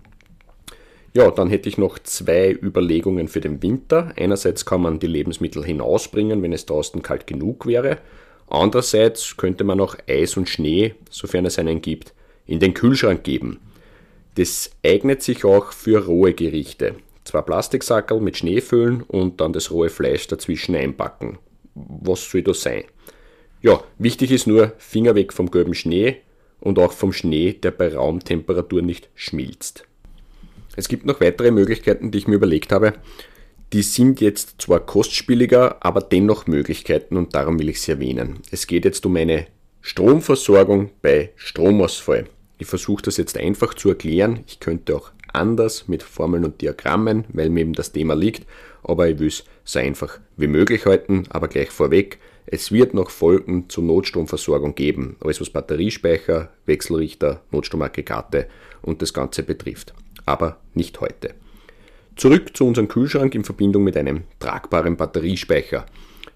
Ja, 1.14 1.30
dann 1.30 1.50
hätte 1.50 1.68
ich 1.68 1.76
noch 1.76 1.98
zwei 1.98 2.50
Überlegungen 2.50 3.28
für 3.28 3.40
den 3.40 3.62
Winter. 3.62 4.14
Einerseits 4.16 4.64
kann 4.64 4.80
man 4.80 4.98
die 4.98 5.06
Lebensmittel 5.06 5.62
hinausbringen, 5.62 6.42
wenn 6.42 6.54
es 6.54 6.64
draußen 6.64 7.02
kalt 7.02 7.26
genug 7.26 7.66
wäre. 7.66 7.98
Andererseits 8.48 9.36
könnte 9.36 9.64
man 9.64 9.80
auch 9.80 9.96
Eis 10.08 10.36
und 10.36 10.48
Schnee, 10.48 10.94
sofern 11.10 11.44
es 11.44 11.58
einen 11.58 11.82
gibt, 11.82 12.14
in 12.46 12.60
den 12.60 12.74
Kühlschrank 12.74 13.24
geben. 13.24 13.60
Das 14.36 14.70
eignet 14.84 15.22
sich 15.22 15.44
auch 15.44 15.72
für 15.72 16.06
rohe 16.06 16.32
Gerichte. 16.32 16.94
Zwei 17.24 17.42
Plastiksackerl 17.42 18.20
mit 18.20 18.38
Schnee 18.38 18.62
füllen 18.62 19.02
und 19.02 19.40
dann 19.40 19.52
das 19.52 19.70
rohe 19.70 19.90
Fleisch 19.90 20.26
dazwischen 20.26 20.74
einpacken. 20.74 21.38
Was 21.74 22.30
soll 22.30 22.42
das 22.42 22.62
sein? 22.62 22.84
Ja, 23.60 23.82
wichtig 23.98 24.32
ist 24.32 24.46
nur 24.46 24.72
Finger 24.78 25.14
weg 25.14 25.32
vom 25.32 25.50
gelben 25.50 25.74
Schnee 25.74 26.16
und 26.60 26.78
auch 26.78 26.92
vom 26.92 27.12
Schnee, 27.12 27.52
der 27.52 27.70
bei 27.70 27.94
Raumtemperatur 27.94 28.82
nicht 28.82 29.08
schmilzt. 29.14 29.86
Es 30.74 30.88
gibt 30.88 31.04
noch 31.04 31.20
weitere 31.20 31.50
Möglichkeiten, 31.50 32.10
die 32.10 32.18
ich 32.18 32.28
mir 32.28 32.36
überlegt 32.36 32.72
habe. 32.72 32.94
Die 33.72 33.82
sind 33.82 34.20
jetzt 34.20 34.60
zwar 34.60 34.80
kostspieliger, 34.80 35.76
aber 35.80 36.00
dennoch 36.00 36.46
Möglichkeiten 36.46 37.16
und 37.16 37.34
darum 37.34 37.58
will 37.58 37.68
ich 37.68 37.80
sie 37.80 37.92
erwähnen. 37.92 38.40
Es 38.50 38.66
geht 38.66 38.84
jetzt 38.84 39.04
um 39.06 39.16
eine 39.16 39.46
Stromversorgung 39.80 40.90
bei 41.00 41.30
Stromausfall. 41.36 42.26
Ich 42.58 42.66
versuche 42.66 43.02
das 43.02 43.16
jetzt 43.16 43.36
einfach 43.36 43.74
zu 43.74 43.90
erklären. 43.90 44.40
Ich 44.46 44.60
könnte 44.60 44.94
auch 44.94 45.10
anders 45.32 45.88
mit 45.88 46.02
Formeln 46.02 46.44
und 46.44 46.60
Diagrammen, 46.60 47.24
weil 47.32 47.50
mir 47.50 47.60
eben 47.60 47.72
das 47.72 47.92
Thema 47.92 48.14
liegt, 48.14 48.46
aber 48.82 49.08
ich 49.08 49.18
will 49.18 49.28
es 49.28 49.44
so 49.64 49.78
einfach 49.78 50.20
wie 50.36 50.46
möglich 50.46 50.86
halten. 50.86 51.24
Aber 51.30 51.48
gleich 51.48 51.70
vorweg, 51.70 52.18
es 52.46 52.72
wird 52.72 52.92
noch 52.94 53.10
Folgen 53.10 53.68
zur 53.68 53.84
Notstromversorgung 53.84 54.74
geben, 54.74 55.16
alles 55.20 55.40
was 55.40 55.50
Batteriespeicher, 55.50 56.50
Wechselrichter, 56.66 57.42
Notstromaggregate 57.50 58.48
und 58.82 59.00
das 59.00 59.14
Ganze 59.14 59.42
betrifft 59.42 59.94
aber 60.26 60.58
nicht 60.74 61.00
heute. 61.00 61.34
Zurück 62.16 62.56
zu 62.56 62.66
unserem 62.66 62.88
Kühlschrank 62.88 63.34
in 63.34 63.44
Verbindung 63.44 63.84
mit 63.84 63.96
einem 63.96 64.24
tragbaren 64.38 64.96
Batteriespeicher. 64.96 65.86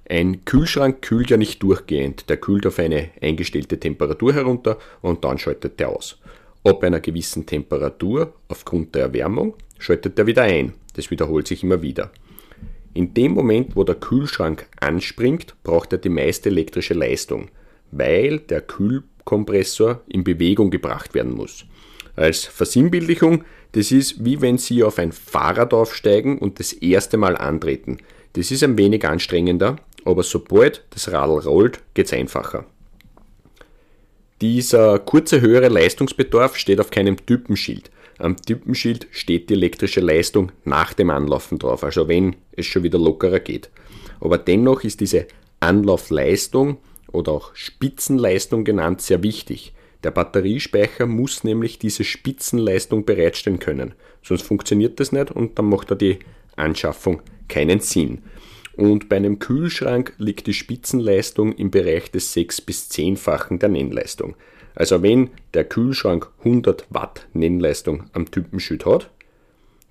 Ein 0.08 0.44
Kühlschrank 0.44 1.02
kühlt 1.02 1.30
ja 1.30 1.36
nicht 1.36 1.62
durchgehend, 1.62 2.28
der 2.30 2.38
kühlt 2.38 2.66
auf 2.66 2.78
eine 2.78 3.10
eingestellte 3.20 3.78
Temperatur 3.78 4.32
herunter 4.32 4.78
und 5.02 5.24
dann 5.24 5.38
schaltet 5.38 5.80
der 5.80 5.90
aus. 5.90 6.18
Ab 6.64 6.82
einer 6.82 7.00
gewissen 7.00 7.46
Temperatur, 7.46 8.32
aufgrund 8.48 8.94
der 8.94 9.02
Erwärmung, 9.02 9.54
schaltet 9.78 10.18
er 10.18 10.26
wieder 10.26 10.42
ein. 10.42 10.72
Das 10.94 11.10
wiederholt 11.10 11.46
sich 11.46 11.62
immer 11.62 11.82
wieder. 11.82 12.10
In 12.94 13.12
dem 13.12 13.32
Moment, 13.32 13.76
wo 13.76 13.84
der 13.84 13.96
Kühlschrank 13.96 14.66
anspringt, 14.80 15.54
braucht 15.62 15.92
er 15.92 15.98
die 15.98 16.08
meiste 16.08 16.48
elektrische 16.48 16.94
Leistung, 16.94 17.50
weil 17.90 18.38
der 18.38 18.62
Kühlkompressor 18.62 20.00
in 20.08 20.24
Bewegung 20.24 20.70
gebracht 20.70 21.14
werden 21.14 21.34
muss. 21.34 21.66
Als 22.14 22.46
Versinnbildlichung, 22.46 23.44
das 23.76 23.92
ist 23.92 24.24
wie 24.24 24.40
wenn 24.40 24.56
Sie 24.56 24.82
auf 24.82 24.98
ein 24.98 25.12
Fahrrad 25.12 25.74
aufsteigen 25.74 26.38
und 26.38 26.60
das 26.60 26.72
erste 26.72 27.18
Mal 27.18 27.36
antreten. 27.36 27.98
Das 28.32 28.50
ist 28.50 28.62
ein 28.62 28.78
wenig 28.78 29.06
anstrengender, 29.06 29.76
aber 30.06 30.22
sobald 30.22 30.82
das 30.90 31.12
Radl 31.12 31.46
rollt, 31.46 31.80
geht 31.92 32.06
es 32.06 32.14
einfacher. 32.14 32.64
Dieser 34.40 34.98
kurze 34.98 35.42
höhere 35.42 35.68
Leistungsbedarf 35.68 36.56
steht 36.56 36.80
auf 36.80 36.90
keinem 36.90 37.18
Typenschild. 37.26 37.90
Am 38.18 38.38
Typenschild 38.38 39.08
steht 39.10 39.50
die 39.50 39.54
elektrische 39.54 40.00
Leistung 40.00 40.52
nach 40.64 40.94
dem 40.94 41.10
Anlaufen 41.10 41.58
drauf, 41.58 41.84
also 41.84 42.08
wenn 42.08 42.34
es 42.52 42.64
schon 42.64 42.82
wieder 42.82 42.98
lockerer 42.98 43.40
geht. 43.40 43.68
Aber 44.20 44.38
dennoch 44.38 44.84
ist 44.84 45.00
diese 45.00 45.26
Anlaufleistung 45.60 46.78
oder 47.12 47.32
auch 47.32 47.54
Spitzenleistung 47.54 48.64
genannt 48.64 49.02
sehr 49.02 49.22
wichtig. 49.22 49.74
Der 50.06 50.12
Batteriespeicher 50.12 51.06
muss 51.06 51.42
nämlich 51.42 51.80
diese 51.80 52.04
Spitzenleistung 52.04 53.04
bereitstellen 53.04 53.58
können. 53.58 53.94
Sonst 54.22 54.42
funktioniert 54.42 55.00
das 55.00 55.10
nicht 55.10 55.32
und 55.32 55.58
dann 55.58 55.68
macht 55.68 55.90
er 55.90 55.96
die 55.96 56.20
Anschaffung 56.54 57.22
keinen 57.48 57.80
Sinn. 57.80 58.22
Und 58.76 59.08
bei 59.08 59.16
einem 59.16 59.40
Kühlschrank 59.40 60.14
liegt 60.18 60.46
die 60.46 60.54
Spitzenleistung 60.54 61.52
im 61.54 61.72
Bereich 61.72 62.12
des 62.12 62.32
6- 62.36 62.64
bis 62.64 62.88
10-fachen 62.88 63.58
der 63.58 63.68
Nennleistung. 63.68 64.36
Also 64.76 65.02
wenn 65.02 65.30
der 65.54 65.64
Kühlschrank 65.64 66.30
100 66.44 66.86
Watt 66.90 67.26
Nennleistung 67.32 68.04
am 68.12 68.30
Typenschild 68.30 68.86
hat, 68.86 69.10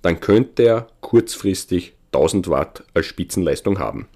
dann 0.02 0.22
könnte 0.22 0.64
er 0.64 0.88
kurzfristig 1.02 1.92
1000 2.14 2.48
Watt 2.48 2.86
als 2.94 3.08
Spitzenleistung 3.08 3.80
haben. 3.80 4.08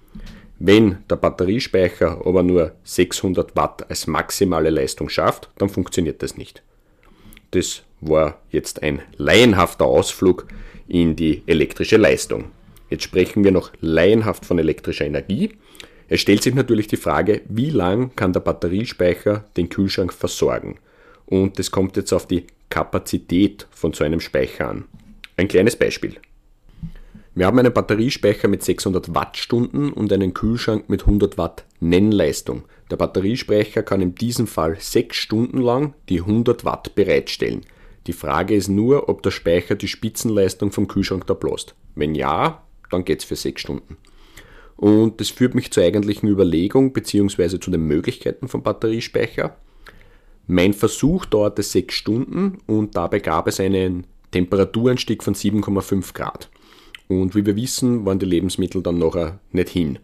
Wenn 0.62 0.98
der 1.08 1.16
Batteriespeicher 1.16 2.20
aber 2.26 2.42
nur 2.42 2.72
600 2.84 3.56
Watt 3.56 3.88
als 3.88 4.06
maximale 4.06 4.68
Leistung 4.68 5.08
schafft, 5.08 5.48
dann 5.56 5.70
funktioniert 5.70 6.22
das 6.22 6.36
nicht. 6.36 6.62
Das 7.52 7.82
war 8.02 8.38
jetzt 8.50 8.82
ein 8.82 9.00
laienhafter 9.16 9.86
Ausflug 9.86 10.46
in 10.86 11.16
die 11.16 11.42
elektrische 11.46 11.96
Leistung. 11.96 12.50
Jetzt 12.90 13.04
sprechen 13.04 13.42
wir 13.42 13.52
noch 13.52 13.72
laienhaft 13.80 14.44
von 14.44 14.58
elektrischer 14.58 15.06
Energie. 15.06 15.54
Es 16.10 16.20
stellt 16.20 16.42
sich 16.42 16.54
natürlich 16.54 16.88
die 16.88 16.98
Frage, 16.98 17.40
wie 17.48 17.70
lang 17.70 18.14
kann 18.14 18.34
der 18.34 18.40
Batteriespeicher 18.40 19.46
den 19.56 19.70
Kühlschrank 19.70 20.12
versorgen? 20.12 20.78
Und 21.24 21.58
es 21.58 21.70
kommt 21.70 21.96
jetzt 21.96 22.12
auf 22.12 22.26
die 22.26 22.46
Kapazität 22.68 23.66
von 23.70 23.94
so 23.94 24.04
einem 24.04 24.20
Speicher 24.20 24.68
an. 24.68 24.84
Ein 25.38 25.48
kleines 25.48 25.76
Beispiel. 25.76 26.16
Wir 27.40 27.46
haben 27.46 27.58
einen 27.58 27.72
Batteriespeicher 27.72 28.48
mit 28.48 28.62
600 28.62 29.14
Wattstunden 29.14 29.94
und 29.94 30.12
einen 30.12 30.34
Kühlschrank 30.34 30.90
mit 30.90 31.06
100 31.06 31.38
Watt 31.38 31.64
Nennleistung. 31.80 32.64
Der 32.90 32.96
Batteriespeicher 32.96 33.82
kann 33.82 34.02
in 34.02 34.14
diesem 34.14 34.46
Fall 34.46 34.76
6 34.78 35.16
Stunden 35.16 35.56
lang 35.56 35.94
die 36.10 36.20
100 36.20 36.66
Watt 36.66 36.94
bereitstellen. 36.94 37.62
Die 38.06 38.12
Frage 38.12 38.54
ist 38.54 38.68
nur, 38.68 39.08
ob 39.08 39.22
der 39.22 39.30
Speicher 39.30 39.74
die 39.74 39.88
Spitzenleistung 39.88 40.70
vom 40.70 40.86
Kühlschrank 40.86 41.26
da 41.28 41.32
bloßt. 41.32 41.74
Wenn 41.94 42.14
ja, 42.14 42.62
dann 42.90 43.06
geht's 43.06 43.24
für 43.24 43.36
6 43.36 43.58
Stunden. 43.58 43.96
Und 44.76 45.18
das 45.18 45.30
führt 45.30 45.54
mich 45.54 45.70
zur 45.70 45.84
eigentlichen 45.84 46.28
Überlegung 46.28 46.92
bzw. 46.92 47.58
zu 47.58 47.70
den 47.70 47.86
Möglichkeiten 47.86 48.48
vom 48.48 48.62
Batteriespeicher. 48.62 49.56
Mein 50.46 50.74
Versuch 50.74 51.24
dauerte 51.24 51.62
6 51.62 51.94
Stunden 51.94 52.58
und 52.66 52.98
dabei 52.98 53.20
gab 53.20 53.46
es 53.46 53.60
einen 53.60 54.06
Temperaturanstieg 54.30 55.24
von 55.24 55.34
7,5 55.34 56.12
Grad. 56.12 56.50
Und 57.10 57.34
wie 57.34 57.44
wir 57.44 57.56
wissen, 57.56 58.06
waren 58.06 58.20
die 58.20 58.26
Lebensmittel 58.26 58.84
dann 58.84 58.98
nachher 58.98 59.40
nicht 59.50 59.70
hin. 59.70 59.98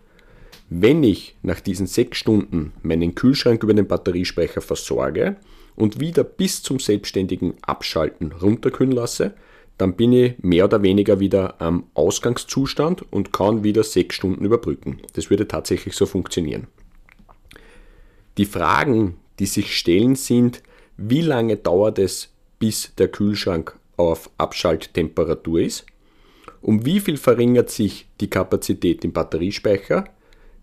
Wenn 0.68 1.04
ich 1.04 1.36
nach 1.40 1.60
diesen 1.60 1.86
sechs 1.86 2.18
Stunden 2.18 2.72
meinen 2.82 3.14
Kühlschrank 3.14 3.62
über 3.62 3.74
den 3.74 3.86
Batteriespeicher 3.86 4.60
versorge 4.60 5.36
und 5.76 6.00
wieder 6.00 6.24
bis 6.24 6.64
zum 6.64 6.80
selbstständigen 6.80 7.54
Abschalten 7.62 8.32
runterkühlen 8.32 8.90
lasse, 8.90 9.34
dann 9.78 9.94
bin 9.94 10.12
ich 10.12 10.34
mehr 10.42 10.64
oder 10.64 10.82
weniger 10.82 11.20
wieder 11.20 11.60
am 11.60 11.84
Ausgangszustand 11.94 13.04
und 13.12 13.32
kann 13.32 13.62
wieder 13.62 13.84
sechs 13.84 14.16
Stunden 14.16 14.44
überbrücken. 14.44 14.98
Das 15.12 15.30
würde 15.30 15.46
tatsächlich 15.46 15.94
so 15.94 16.06
funktionieren. 16.06 16.66
Die 18.36 18.46
Fragen, 18.46 19.14
die 19.38 19.46
sich 19.46 19.78
stellen, 19.78 20.16
sind, 20.16 20.60
wie 20.96 21.20
lange 21.20 21.56
dauert 21.56 22.00
es, 22.00 22.32
bis 22.58 22.92
der 22.96 23.06
Kühlschrank 23.06 23.78
auf 23.96 24.28
Abschalttemperatur 24.38 25.60
ist? 25.60 25.86
Um 26.60 26.84
wie 26.84 27.00
viel 27.00 27.16
verringert 27.16 27.70
sich 27.70 28.06
die 28.20 28.30
Kapazität 28.30 29.04
im 29.04 29.12
Batteriespeicher? 29.12 30.04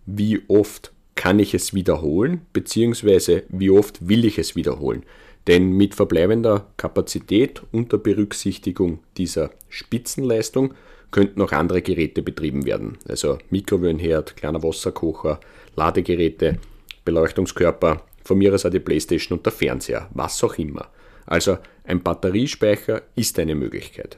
Wie 0.06 0.42
oft 0.48 0.92
kann 1.16 1.40
ich 1.40 1.54
es 1.54 1.74
wiederholen? 1.74 2.42
Beziehungsweise 2.54 3.44
wie 3.50 3.70
oft 3.70 4.08
will 4.08 4.26
ich 4.26 4.38
es 4.38 4.56
wiederholen? 4.56 5.04
Denn 5.48 5.74
mit 5.74 5.96
verbleibender 5.96 6.68
Kapazität 6.78 7.62
unter 7.72 7.98
Berücksichtigung 7.98 9.00
dieser 9.18 9.52
Spitzenleistung 9.70 10.74
könnten 11.12 11.42
auch 11.42 11.52
andere 11.52 11.82
Geräte 11.82 12.22
betrieben 12.22 12.66
werden. 12.66 12.98
Also 13.08 13.38
Mikrowellenherd, 13.50 14.36
kleiner 14.36 14.64
Wasserkocher, 14.64 15.40
Ladegeräte, 15.76 16.60
Beleuchtungskörper, 17.06 18.04
von 18.24 18.38
mir 18.38 18.54
aus 18.54 18.66
auch 18.66 18.70
die 18.70 18.80
Playstation 18.80 19.38
und 19.38 19.46
der 19.46 19.54
Fernseher, 19.54 20.10
was 20.14 20.44
auch 20.44 20.58
immer. 20.58 20.90
Also 21.26 21.58
ein 21.84 22.02
Batteriespeicher 22.02 23.02
ist 23.16 23.38
eine 23.40 23.56
Möglichkeit. 23.56 24.18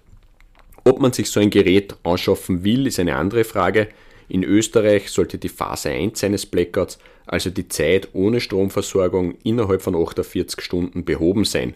Ob 0.87 0.99
man 0.99 1.13
sich 1.13 1.31
so 1.31 1.39
ein 1.39 1.49
Gerät 1.49 1.95
anschaffen 2.03 2.63
will, 2.63 2.85
ist 2.85 2.99
eine 2.99 3.15
andere 3.15 3.43
Frage. 3.43 3.87
In 4.29 4.43
Österreich 4.43 5.09
sollte 5.09 5.39
die 5.39 5.49
Phase 5.49 5.89
1 5.89 6.23
eines 6.23 6.45
Blackouts, 6.45 6.99
also 7.25 7.49
die 7.49 7.67
Zeit 7.67 8.09
ohne 8.13 8.39
Stromversorgung, 8.39 9.33
innerhalb 9.43 9.81
von 9.81 9.95
48 9.95 10.61
Stunden 10.61 11.03
behoben 11.03 11.43
sein. 11.43 11.73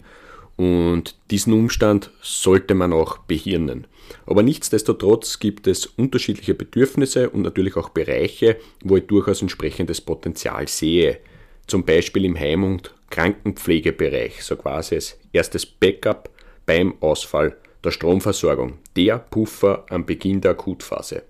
Und 0.56 1.16
diesen 1.32 1.54
Umstand 1.54 2.12
sollte 2.22 2.74
man 2.76 2.92
auch 2.92 3.18
behirnen. 3.18 3.88
Aber 4.26 4.44
nichtsdestotrotz 4.44 5.40
gibt 5.40 5.66
es 5.66 5.86
unterschiedliche 5.86 6.54
Bedürfnisse 6.54 7.30
und 7.30 7.42
natürlich 7.42 7.76
auch 7.76 7.88
Bereiche, 7.88 8.58
wo 8.84 8.96
ich 8.96 9.08
durchaus 9.08 9.42
entsprechendes 9.42 10.00
Potenzial 10.00 10.68
sehe. 10.68 11.18
Zum 11.66 11.84
Beispiel 11.84 12.24
im 12.26 12.38
Heim- 12.38 12.62
und 12.62 12.94
Krankenpflegebereich, 13.10 14.44
so 14.44 14.54
quasi 14.54 14.94
als 14.94 15.18
erstes 15.32 15.66
Backup 15.66 16.30
beim 16.64 16.94
Ausfall 17.00 17.56
der 17.84 17.90
Stromversorgung. 17.90 18.74
Der 18.96 19.18
Puffer 19.18 19.84
am 19.88 20.06
Beginn 20.06 20.40
der 20.40 20.52
Akutphase 20.52 21.22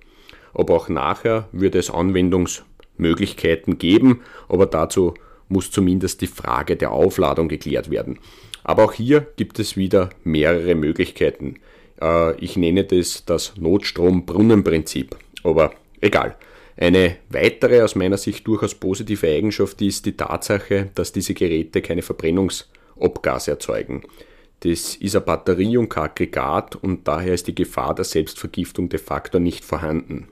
aber 0.54 0.74
auch 0.74 0.88
nachher 0.88 1.48
würde 1.52 1.78
es 1.78 1.90
Anwendungsmöglichkeiten 1.90 3.78
geben, 3.78 4.22
aber 4.48 4.66
dazu 4.66 5.14
muss 5.48 5.70
zumindest 5.70 6.20
die 6.20 6.26
Frage 6.26 6.76
der 6.76 6.92
Aufladung 6.92 7.48
geklärt 7.48 7.90
werden. 7.90 8.18
Aber 8.62 8.84
auch 8.84 8.92
hier 8.92 9.26
gibt 9.36 9.58
es 9.58 9.76
wieder 9.76 10.10
mehrere 10.22 10.74
Möglichkeiten. 10.74 11.56
Äh, 12.00 12.36
ich 12.36 12.56
nenne 12.56 12.84
das 12.84 13.24
das 13.24 13.54
Notstrombrunnenprinzip, 13.56 15.16
aber 15.42 15.72
egal. 16.00 16.36
Eine 16.76 17.16
weitere 17.28 17.82
aus 17.82 17.94
meiner 17.94 18.16
Sicht 18.16 18.46
durchaus 18.46 18.74
positive 18.74 19.26
Eigenschaft 19.26 19.82
ist 19.82 20.06
die 20.06 20.16
Tatsache, 20.16 20.88
dass 20.94 21.12
diese 21.12 21.34
Geräte 21.34 21.82
keine 21.82 22.00
Verbrennungsabgase 22.00 23.50
erzeugen. 23.50 24.02
Das 24.60 24.94
ist 24.96 25.16
eine 25.16 25.24
Batterie 25.24 25.78
und 25.78 25.88
kein 25.88 26.04
Aggregat 26.04 26.76
und 26.76 27.08
daher 27.08 27.32
ist 27.32 27.46
die 27.46 27.54
Gefahr 27.54 27.94
der 27.94 28.04
Selbstvergiftung 28.04 28.90
de 28.90 28.98
facto 28.98 29.38
nicht 29.38 29.64
vorhanden. 29.64 30.28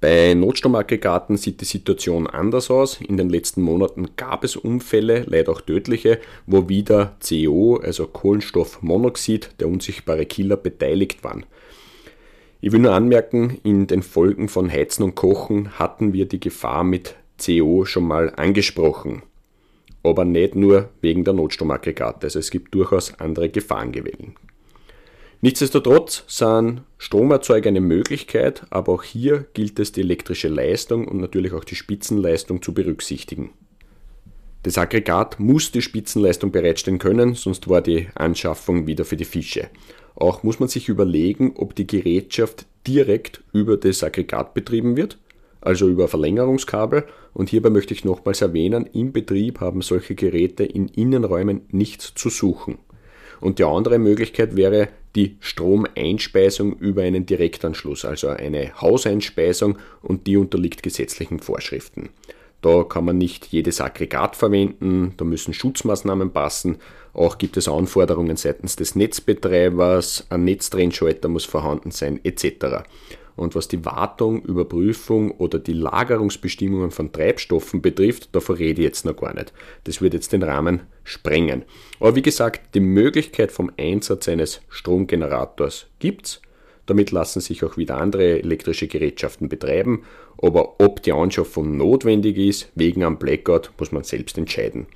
Bei 0.00 0.32
Notstromaggregaten 0.34 1.36
sieht 1.36 1.60
die 1.60 1.64
Situation 1.64 2.28
anders 2.28 2.70
aus. 2.70 3.00
In 3.00 3.16
den 3.16 3.28
letzten 3.28 3.62
Monaten 3.62 4.10
gab 4.16 4.44
es 4.44 4.54
Unfälle, 4.54 5.24
leider 5.26 5.50
auch 5.50 5.60
tödliche, 5.60 6.20
wo 6.46 6.68
wieder 6.68 7.16
CO, 7.20 7.80
also 7.82 8.06
Kohlenstoffmonoxid, 8.06 9.50
der 9.58 9.68
unsichtbare 9.68 10.24
Killer, 10.24 10.56
beteiligt 10.56 11.24
waren. 11.24 11.44
Ich 12.60 12.70
will 12.70 12.80
nur 12.80 12.92
anmerken, 12.92 13.58
in 13.64 13.88
den 13.88 14.02
Folgen 14.02 14.48
von 14.48 14.70
Heizen 14.70 15.02
und 15.02 15.16
Kochen 15.16 15.78
hatten 15.78 16.12
wir 16.12 16.26
die 16.26 16.40
Gefahr 16.40 16.84
mit 16.84 17.16
CO 17.44 17.84
schon 17.84 18.04
mal 18.04 18.32
angesprochen. 18.36 19.22
Aber 20.02 20.24
nicht 20.24 20.54
nur 20.54 20.90
wegen 21.00 21.24
der 21.24 21.34
Notstromaggregate. 21.34 22.26
Also 22.26 22.38
es 22.38 22.50
gibt 22.50 22.74
durchaus 22.74 23.18
andere 23.18 23.48
Gefahrenquellen. 23.48 24.34
Nichtsdestotrotz 25.40 26.24
sind 26.26 26.82
Stromerzeuger 26.98 27.68
eine 27.68 27.80
Möglichkeit, 27.80 28.62
aber 28.70 28.92
auch 28.92 29.04
hier 29.04 29.46
gilt 29.54 29.78
es, 29.78 29.92
die 29.92 30.00
elektrische 30.00 30.48
Leistung 30.48 31.06
und 31.06 31.18
natürlich 31.18 31.52
auch 31.52 31.62
die 31.62 31.76
Spitzenleistung 31.76 32.60
zu 32.60 32.74
berücksichtigen. 32.74 33.50
Das 34.64 34.78
Aggregat 34.78 35.38
muss 35.38 35.70
die 35.70 35.82
Spitzenleistung 35.82 36.50
bereitstellen 36.50 36.98
können, 36.98 37.34
sonst 37.34 37.68
war 37.68 37.80
die 37.80 38.08
Anschaffung 38.16 38.88
wieder 38.88 39.04
für 39.04 39.16
die 39.16 39.24
Fische. 39.24 39.68
Auch 40.16 40.42
muss 40.42 40.58
man 40.58 40.68
sich 40.68 40.88
überlegen, 40.88 41.52
ob 41.54 41.76
die 41.76 41.86
Gerätschaft 41.86 42.66
direkt 42.84 43.44
über 43.52 43.76
das 43.76 44.02
Aggregat 44.02 44.54
betrieben 44.54 44.96
wird, 44.96 45.18
also 45.60 45.88
über 45.88 46.08
Verlängerungskabel. 46.08 47.04
Und 47.34 47.50
hierbei 47.50 47.70
möchte 47.70 47.94
ich 47.94 48.04
nochmals 48.04 48.40
erwähnen, 48.40 48.88
im 48.92 49.12
Betrieb 49.12 49.60
haben 49.60 49.82
solche 49.82 50.14
Geräte 50.14 50.64
in 50.64 50.88
Innenräumen 50.88 51.62
nichts 51.70 52.14
zu 52.14 52.30
suchen. 52.30 52.78
Und 53.40 53.58
die 53.58 53.64
andere 53.64 53.98
Möglichkeit 53.98 54.56
wäre 54.56 54.88
die 55.14 55.36
Stromeinspeisung 55.40 56.76
über 56.78 57.02
einen 57.02 57.26
Direktanschluss, 57.26 58.04
also 58.04 58.28
eine 58.28 58.80
Hauseinspeisung 58.80 59.78
und 60.02 60.26
die 60.26 60.36
unterliegt 60.36 60.82
gesetzlichen 60.82 61.40
Vorschriften. 61.40 62.10
Da 62.60 62.82
kann 62.82 63.04
man 63.04 63.18
nicht 63.18 63.46
jedes 63.46 63.80
Aggregat 63.80 64.34
verwenden, 64.34 65.14
da 65.16 65.24
müssen 65.24 65.54
Schutzmaßnahmen 65.54 66.32
passen. 66.32 66.78
Auch 67.14 67.38
gibt 67.38 67.56
es 67.56 67.68
Anforderungen 67.68 68.36
seitens 68.36 68.74
des 68.74 68.96
Netzbetreibers, 68.96 70.26
ein 70.30 70.44
Netztrennschalter 70.44 71.28
muss 71.28 71.44
vorhanden 71.44 71.92
sein, 71.92 72.18
etc. 72.24 72.84
Und 73.38 73.54
was 73.54 73.68
die 73.68 73.84
Wartung, 73.84 74.42
Überprüfung 74.42 75.30
oder 75.30 75.60
die 75.60 75.72
Lagerungsbestimmungen 75.72 76.90
von 76.90 77.12
Treibstoffen 77.12 77.80
betrifft, 77.80 78.34
davon 78.34 78.56
rede 78.56 78.82
ich 78.82 78.86
jetzt 78.86 79.04
noch 79.04 79.16
gar 79.16 79.32
nicht. 79.32 79.52
Das 79.84 80.02
wird 80.02 80.14
jetzt 80.14 80.32
den 80.32 80.42
Rahmen 80.42 80.80
sprengen. 81.04 81.64
Aber 82.00 82.16
wie 82.16 82.22
gesagt, 82.22 82.74
die 82.74 82.80
Möglichkeit 82.80 83.52
vom 83.52 83.70
Einsatz 83.78 84.28
eines 84.28 84.60
Stromgenerators 84.68 85.86
gibt's. 86.00 86.42
Damit 86.86 87.12
lassen 87.12 87.40
sich 87.40 87.62
auch 87.64 87.76
wieder 87.76 87.98
andere 87.98 88.40
elektrische 88.40 88.88
Gerätschaften 88.88 89.48
betreiben. 89.48 90.02
Aber 90.42 90.80
ob 90.80 91.02
die 91.02 91.12
Anschaffung 91.12 91.76
notwendig 91.76 92.38
ist, 92.38 92.72
wegen 92.74 93.04
einem 93.04 93.18
Blackout, 93.18 93.70
muss 93.78 93.92
man 93.92 94.02
selbst 94.02 94.36
entscheiden. 94.36 94.86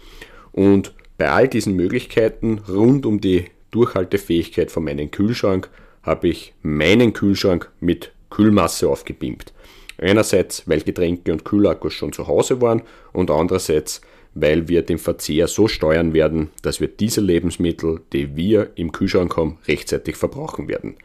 Und 0.50 0.94
bei 1.16 1.30
all 1.30 1.46
diesen 1.46 1.76
Möglichkeiten 1.76 2.60
rund 2.68 3.06
um 3.06 3.20
die 3.20 3.44
Durchhaltefähigkeit 3.70 4.72
von 4.72 4.82
meinem 4.82 5.12
Kühlschrank 5.12 5.70
habe 6.02 6.28
ich 6.28 6.54
meinen 6.62 7.12
Kühlschrank 7.12 7.70
mit 7.78 8.10
Kühlmasse 8.32 8.88
aufgepimpt. 8.88 9.52
Einerseits, 9.98 10.62
weil 10.66 10.80
Getränke 10.80 11.32
und 11.32 11.44
Kühlakkus 11.44 11.92
schon 11.92 12.12
zu 12.12 12.26
Hause 12.26 12.60
waren 12.60 12.82
und 13.12 13.30
andererseits, 13.30 14.00
weil 14.34 14.68
wir 14.68 14.82
den 14.82 14.98
Verzehr 14.98 15.46
so 15.46 15.68
steuern 15.68 16.14
werden, 16.14 16.50
dass 16.62 16.80
wir 16.80 16.88
diese 16.88 17.20
Lebensmittel, 17.20 18.00
die 18.12 18.34
wir 18.34 18.70
im 18.74 18.90
Kühlschrank 18.90 19.36
haben, 19.36 19.58
rechtzeitig 19.68 20.16
verbrauchen 20.16 20.66
werden. 20.66 20.96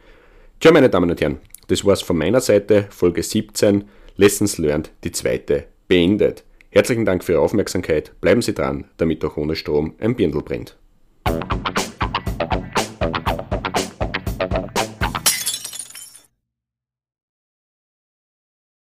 Tja, 0.60 0.72
meine 0.72 0.88
Damen 0.88 1.10
und 1.10 1.20
Herren, 1.20 1.38
das 1.68 1.84
war's 1.84 2.00
von 2.00 2.16
meiner 2.16 2.40
Seite, 2.40 2.86
Folge 2.90 3.22
17, 3.22 3.84
Lessons 4.16 4.56
Learned, 4.56 4.90
die 5.04 5.12
zweite, 5.12 5.64
beendet. 5.86 6.44
Herzlichen 6.70 7.04
Dank 7.04 7.22
für 7.22 7.32
Ihre 7.32 7.42
Aufmerksamkeit, 7.42 8.12
bleiben 8.20 8.42
Sie 8.42 8.54
dran, 8.54 8.86
damit 8.96 9.22
auch 9.24 9.36
ohne 9.36 9.54
Strom 9.54 9.94
ein 10.00 10.16
Birndl 10.16 10.42
brennt. 10.42 10.76